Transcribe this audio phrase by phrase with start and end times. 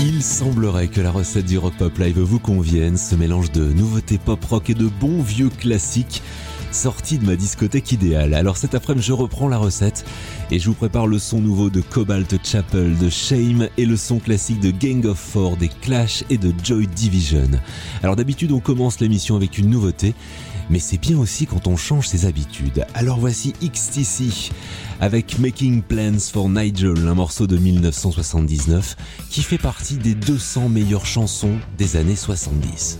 [0.00, 4.18] Il semblerait que la recette du Rock Pop Live vous convienne, ce mélange de nouveautés
[4.18, 6.22] pop rock et de bons vieux classiques
[6.74, 8.34] sortis de ma discothèque idéale.
[8.34, 10.04] Alors cet après-midi, je reprends la recette
[10.50, 14.18] et je vous prépare le son nouveau de Cobalt Chapel, de Shame et le son
[14.18, 17.48] classique de Gang of Four, des Clash et de Joy Division.
[18.02, 20.14] Alors d'habitude, on commence l'émission avec une nouveauté
[20.70, 22.86] mais c'est bien aussi quand on change ses habitudes.
[22.94, 24.52] Alors voici XTC
[25.00, 28.96] avec Making Plans for Nigel, un morceau de 1979
[29.30, 32.98] qui fait partie des 200 meilleures chansons des années 70.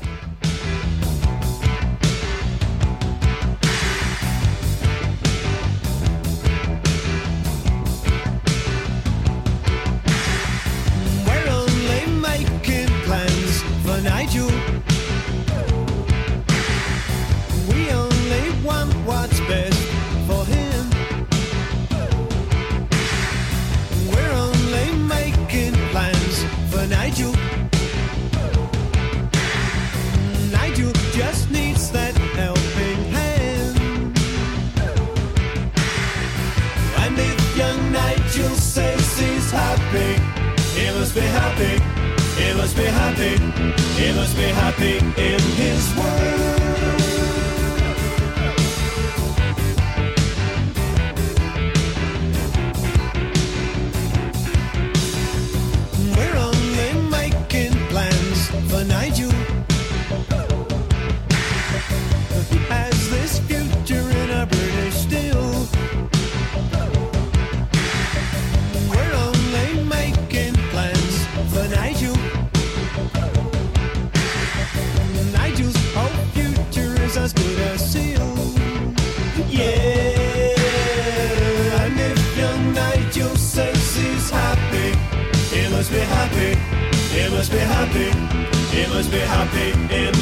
[89.15, 90.14] be happy in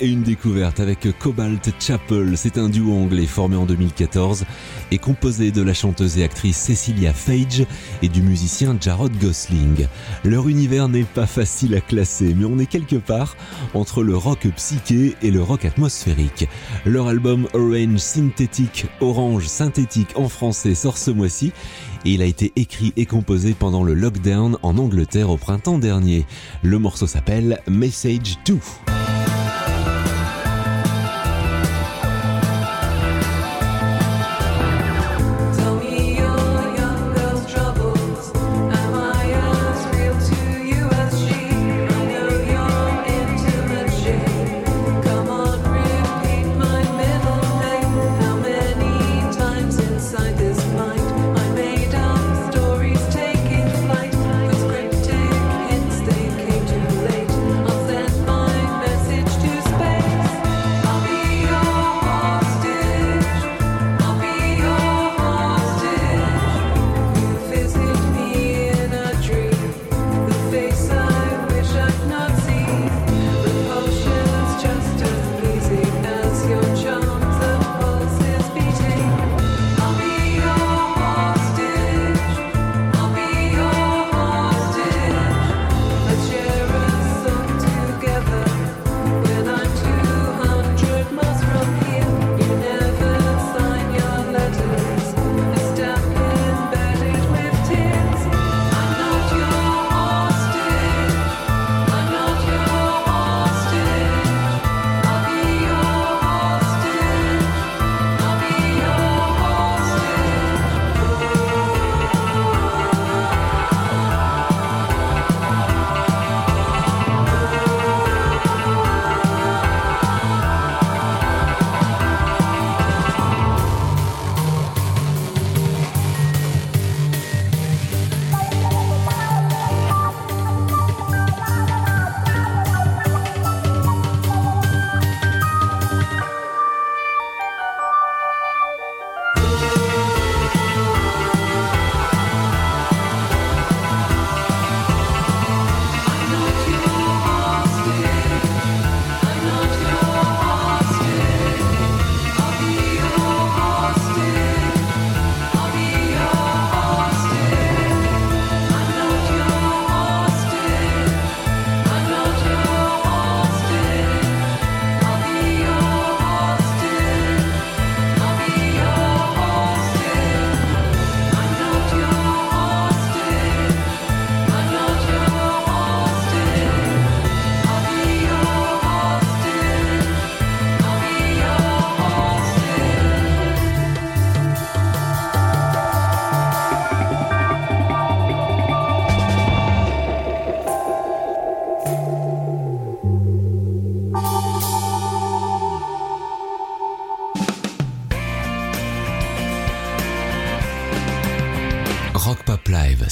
[0.00, 2.36] et une découverte avec Cobalt Chapel.
[2.36, 4.44] C'est un duo anglais formé en 2014
[4.90, 7.64] et composé de la chanteuse et actrice Cecilia Fage
[8.02, 9.86] et du musicien Jarrod Gosling.
[10.24, 13.36] Leur univers n'est pas facile à classer, mais on est quelque part
[13.74, 16.48] entre le rock psyché et le rock atmosphérique.
[16.84, 21.52] Leur album Orange Synthétique, Orange Synthétique en français sort ce mois-ci
[22.04, 26.26] et il a été écrit et composé pendant le lockdown en Angleterre au printemps dernier.
[26.62, 28.58] Le morceau s'appelle Message 2.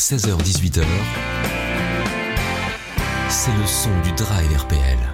[0.09, 0.85] 16h-18h.
[3.29, 5.06] C'est le son du Drive RPL.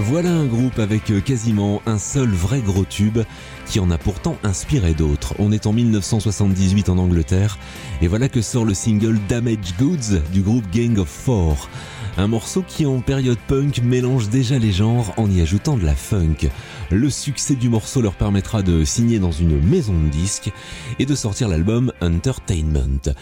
[0.00, 3.18] Voilà un groupe avec euh, quasiment un seul vrai gros tube
[3.66, 5.34] qui en a pourtant inspiré d'autres.
[5.38, 7.58] On est en 1978 en Angleterre
[8.02, 11.68] et voilà que sort le single Damage Goods du groupe Gang of Four.
[12.16, 15.94] Un morceau qui en période punk mélange déjà les genres en y ajoutant de la
[15.94, 16.48] funk.
[16.90, 20.52] Le succès du morceau leur permettra de signer dans une maison de disques
[20.98, 23.12] et de sortir l'album Entertainment.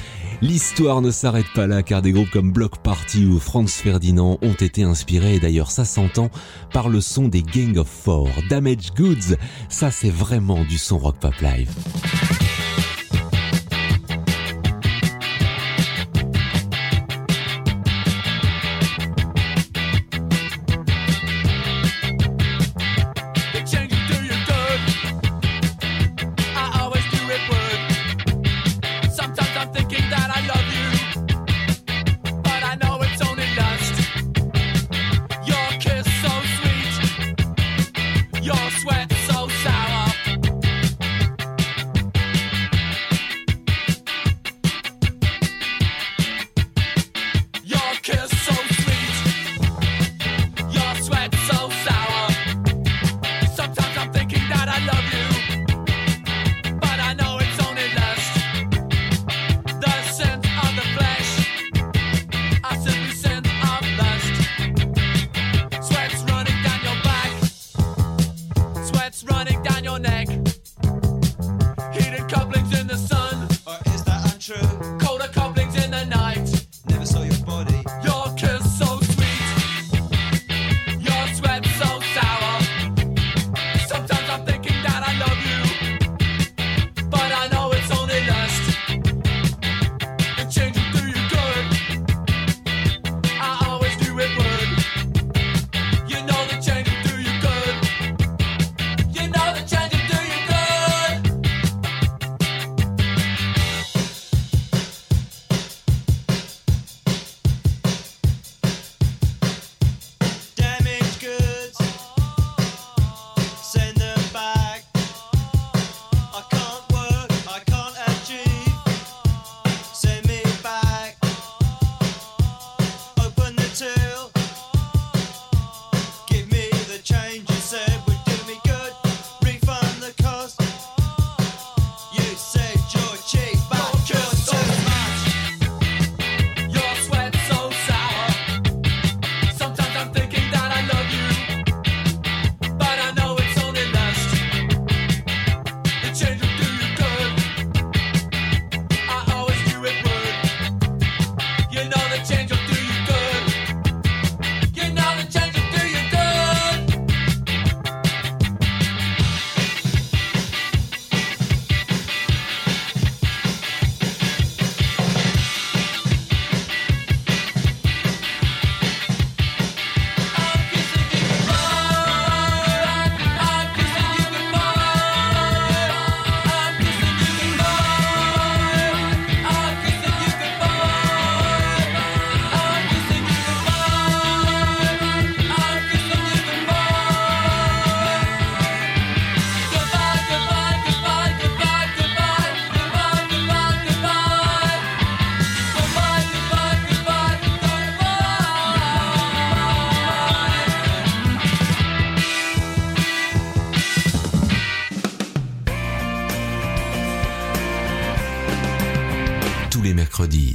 [0.41, 4.55] L'histoire ne s'arrête pas là car des groupes comme Block Party ou Franz Ferdinand ont
[4.55, 6.31] été inspirés d'ailleurs ça s'entend
[6.73, 8.29] par le son des Gang of Four.
[8.51, 9.37] Damage Goods,
[9.69, 11.71] ça c'est vraiment du son rock pop live.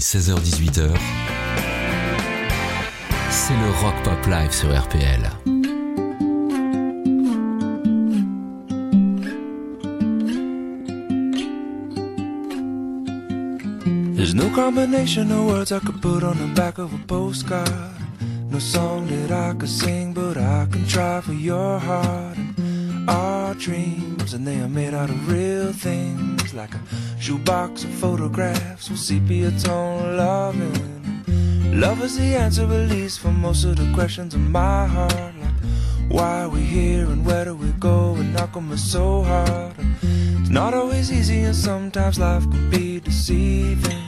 [0.08, 0.90] 16h-18h,
[3.30, 5.30] c'est le Rock Pop Live sur RPL.
[14.16, 17.68] There's no combination of words I could put on the back of a postcard.
[18.50, 22.38] No song that I could sing, but I can try for your heart.
[23.08, 26.27] our dreams, and they are made out of real things
[26.58, 26.82] like a
[27.20, 31.22] shoebox of photographs with sepia tone loving.
[31.80, 35.14] Love is the answer, at least, for most of the questions in my heart.
[35.40, 35.60] Like,
[36.10, 38.16] why are we here and where do we go?
[38.16, 39.74] And knock on me so hard.
[40.02, 44.04] It's not always easy, and sometimes life can be deceiving.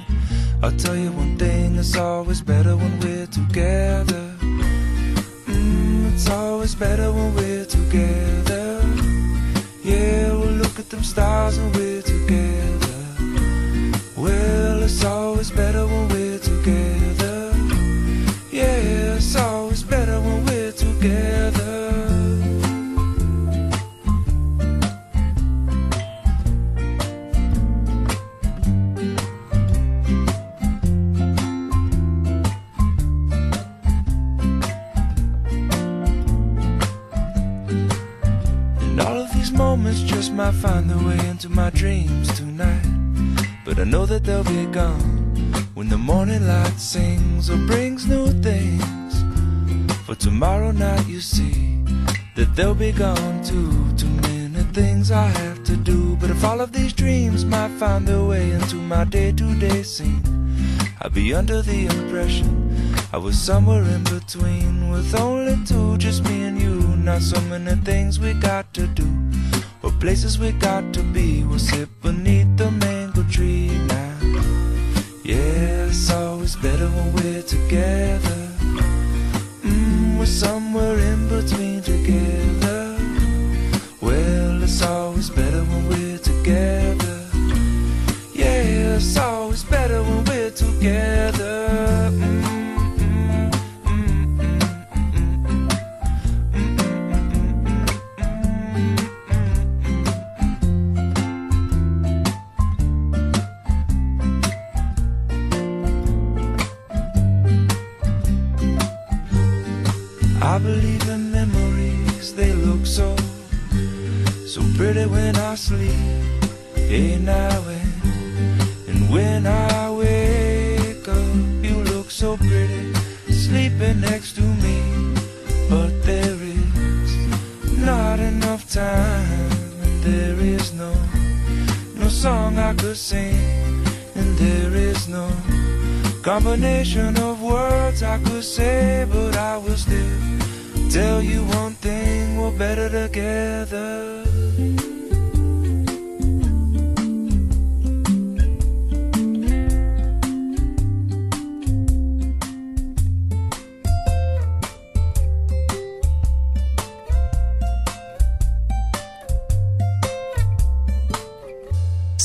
[0.64, 4.19] I'll tell you one thing, it's always better when we're together.
[45.80, 49.24] When the morning light sings or brings new things.
[50.06, 51.82] For tomorrow night, you see
[52.36, 53.72] that they'll be gone too.
[53.96, 56.18] Too many things I have to do.
[56.18, 59.84] But if all of these dreams might find their way into my day to day
[59.84, 60.22] scene,
[61.02, 62.52] I'd be under the impression
[63.14, 66.76] I was somewhere in between with only two, just me and you.
[67.10, 69.08] Not so many things we got to do,
[69.82, 71.46] or places we got to be.
[71.46, 73.59] We'll sit beneath the mango tree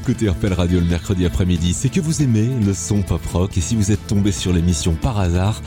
[0.00, 3.58] Écoutez RPL Radio le mercredi après-midi, c'est que vous aimez le son pop rock.
[3.58, 5.60] Et si vous êtes tombé sur l'émission par hasard,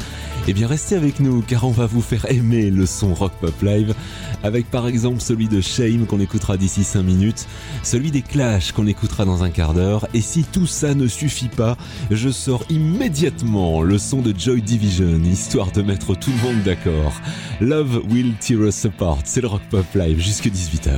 [0.48, 3.54] eh bien restez avec nous car on va vous faire aimer le son rock pop
[3.62, 3.94] live
[4.42, 7.48] avec par exemple celui de Shame qu'on écoutera d'ici 5 minutes,
[7.84, 10.08] celui des Clash qu'on écoutera dans un quart d'heure.
[10.16, 11.78] Et si tout ça ne suffit pas,
[12.10, 17.22] je sors immédiatement le son de Joy Division histoire de mettre tout le monde d'accord.
[17.62, 20.98] Love Will Tear Us Apart, c'est le rock pop live jusque 18h.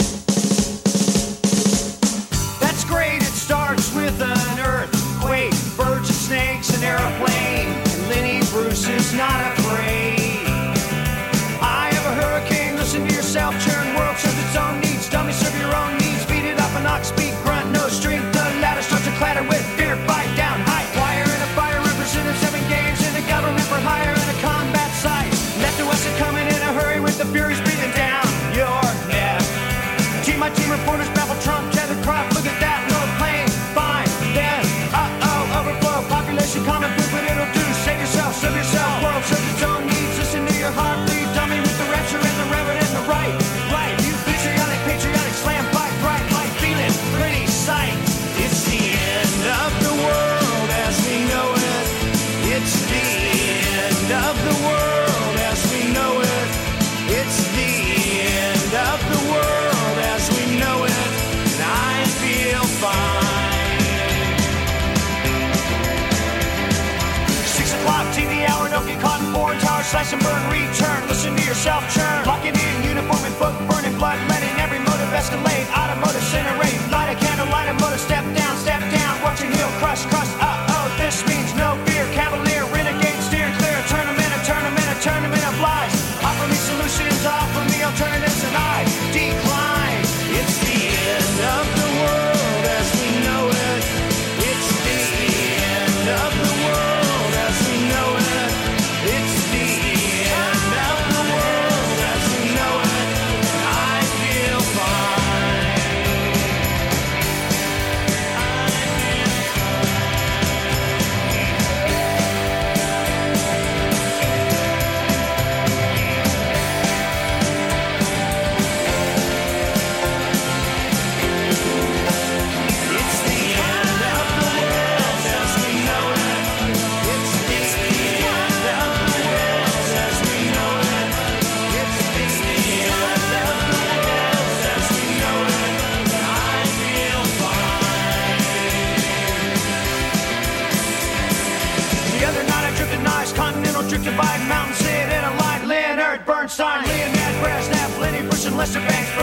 [69.91, 71.07] slash and burn, return.
[71.09, 72.25] Listen to yourself churn.
[72.25, 74.40] Locking in uniform and book burning blood.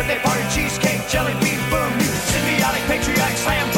[0.08, 1.92] birthday party, cheesecake, jelly bean, boom,
[2.32, 3.77] symbiotic, patriotic, slam.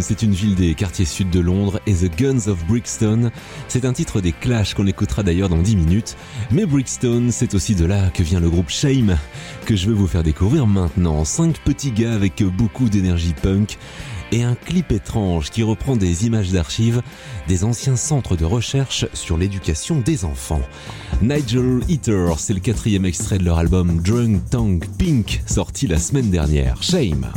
[0.00, 3.30] C'est une ville des quartiers sud de Londres et The Guns of Brixton,
[3.68, 6.16] c'est un titre des Clash qu'on écoutera d'ailleurs dans 10 minutes.
[6.50, 9.16] Mais Brixton, c'est aussi de là que vient le groupe Shame,
[9.66, 11.24] que je vais vous faire découvrir maintenant.
[11.24, 13.78] Cinq petits gars avec beaucoup d'énergie punk
[14.32, 17.02] et un clip étrange qui reprend des images d'archives
[17.46, 20.62] des anciens centres de recherche sur l'éducation des enfants.
[21.22, 26.30] Nigel Eater, c'est le quatrième extrait de leur album Drunk Tank Pink, sorti la semaine
[26.30, 26.82] dernière.
[26.82, 27.30] Shame!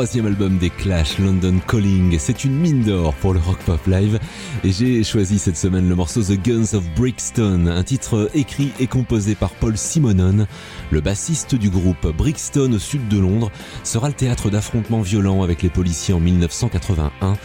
[0.00, 2.16] troisième album des Clash, London Calling.
[2.18, 4.18] C'est une mine d'or pour le Rock Pop Live.
[4.64, 8.86] Et j'ai choisi cette semaine le morceau The Guns of Brixton, un titre écrit et
[8.86, 10.46] composé par Paul Simonon.
[10.90, 13.52] Le bassiste du groupe Brixton au sud de Londres
[13.84, 17.36] sera le théâtre d'affrontements violents avec les policiers en 1981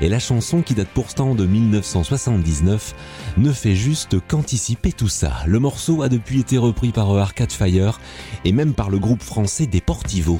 [0.00, 2.94] et la chanson qui date pourtant de 1979
[3.36, 5.44] ne fait juste qu'anticiper tout ça.
[5.46, 8.00] Le morceau a depuis été repris par Arcade Fire
[8.44, 10.38] et même par le groupe français Deportivo.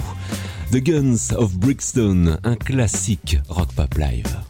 [0.70, 4.49] The Guns of Brixton, un classique rock pop live.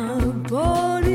[0.00, 1.09] born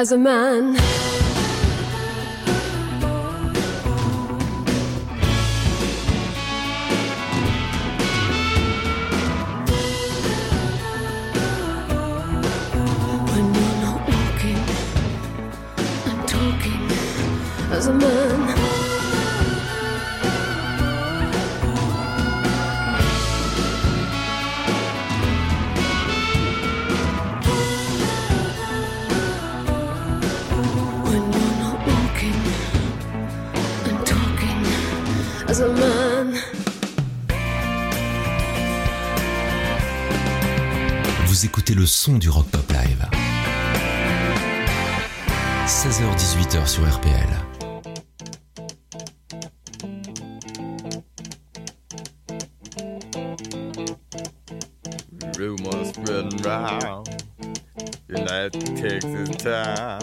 [0.00, 1.29] as a man.
[42.02, 43.06] Son du Rock Pop Live.
[45.66, 47.28] 16h-18h sur RPL.
[55.36, 57.06] Rumors spreading round
[58.08, 60.00] United Texas town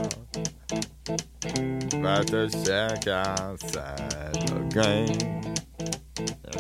[1.94, 5.42] about to shack outside the game.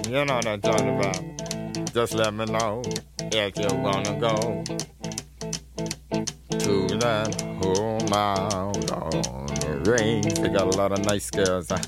[0.09, 1.21] You know what I'm talking about.
[1.93, 2.81] Just let me know
[3.31, 4.63] if you wanna go
[7.07, 10.33] to that whole mile on the range.
[10.39, 11.69] They got a lot of nice girls.
[11.69, 11.79] Huh?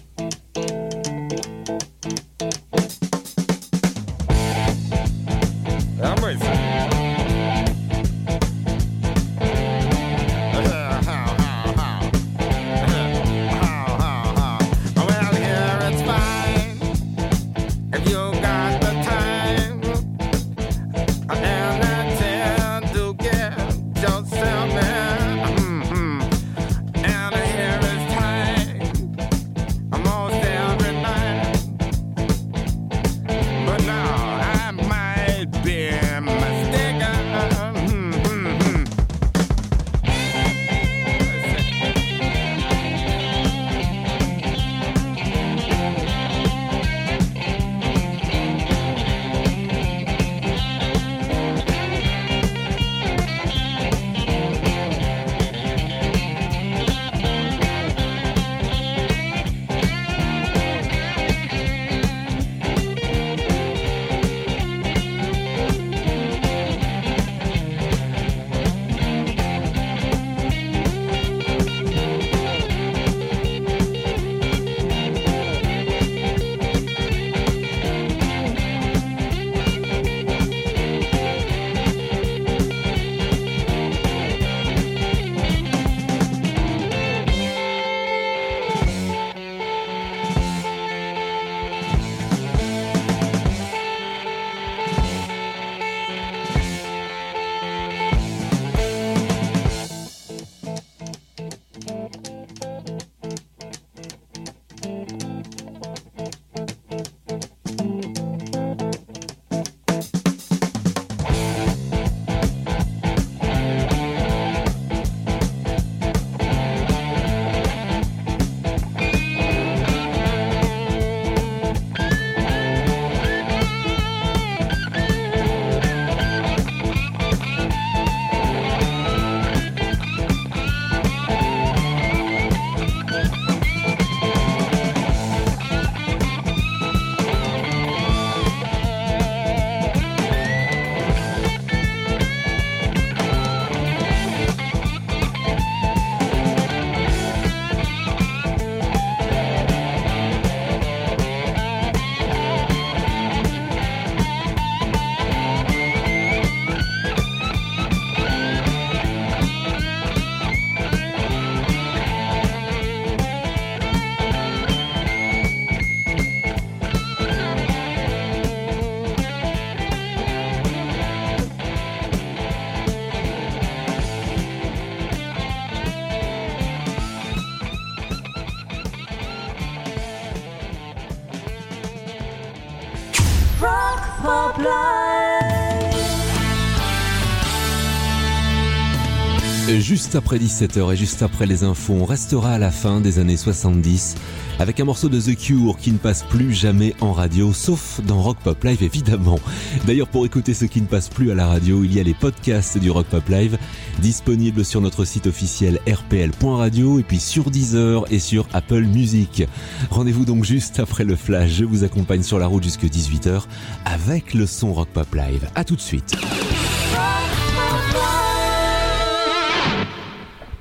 [189.99, 193.35] Juste après 17h et juste après les infos, on restera à la fin des années
[193.35, 194.15] 70
[194.57, 198.21] avec un morceau de The Cure qui ne passe plus jamais en radio, sauf dans
[198.21, 199.41] Rock Pop Live évidemment.
[199.85, 202.13] D'ailleurs pour écouter ce qui ne passe plus à la radio, il y a les
[202.13, 203.57] podcasts du Rock Pop Live
[203.99, 209.43] disponibles sur notre site officiel rpl.radio et puis sur Deezer et sur Apple Music.
[209.91, 213.41] Rendez-vous donc juste après le flash, je vous accompagne sur la route jusque 18h
[213.83, 215.49] avec le son Rock Pop Live.
[215.55, 216.15] A tout de suite.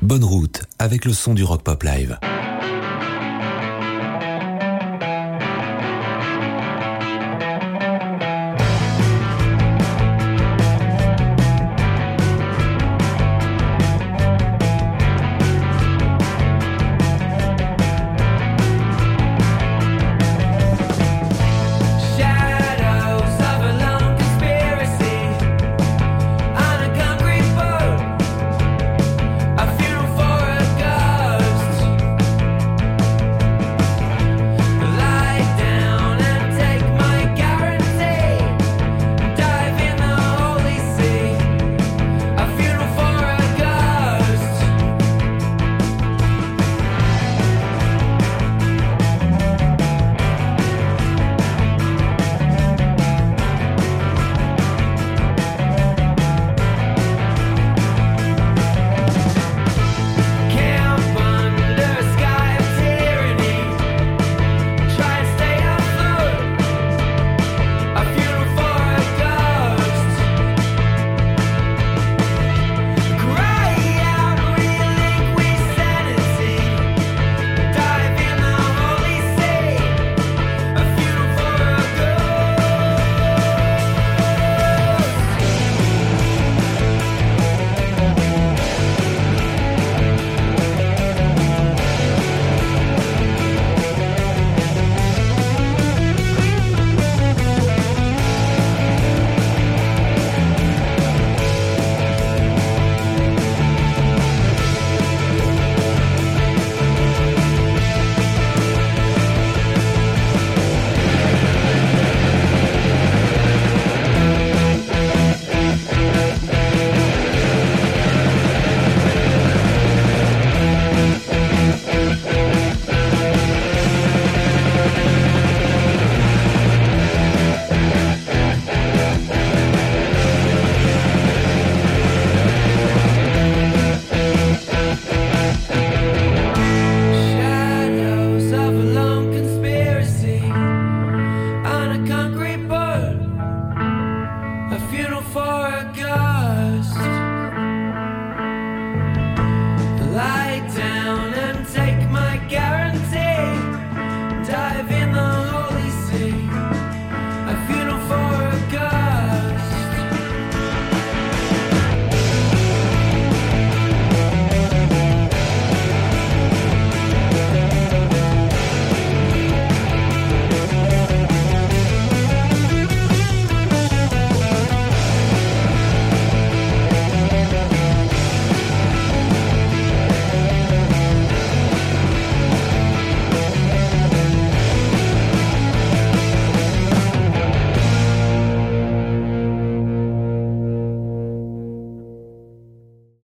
[0.08, 2.18] Bonne route avec le son du Rock Pop Live.